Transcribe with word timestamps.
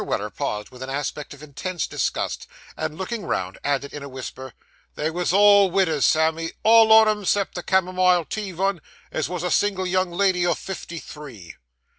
Weller 0.03 0.31
paused 0.31 0.71
with 0.71 0.81
an 0.81 0.89
aspect 0.89 1.31
of 1.31 1.43
intense 1.43 1.85
disgust, 1.85 2.47
and 2.75 2.97
looking 2.97 3.23
round, 3.23 3.59
added 3.63 3.93
in 3.93 4.01
a 4.01 4.09
whisper, 4.09 4.55
'They 4.95 5.11
wos 5.11 5.31
all 5.31 5.69
widders, 5.69 6.07
Sammy, 6.07 6.53
all 6.63 6.91
on 6.91 7.07
'em, 7.07 7.23
'cept 7.23 7.53
the 7.53 7.61
camomile 7.61 8.25
tea 8.25 8.51
vun, 8.51 8.81
as 9.11 9.29
wos 9.29 9.43
a 9.43 9.51
single 9.51 9.85
young 9.85 10.09
lady 10.09 10.43
o' 10.43 10.55
fifty 10.55 10.97
three. 10.97 11.53